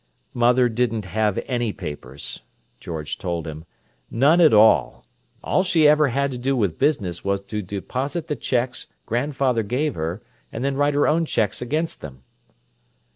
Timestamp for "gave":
9.61-9.93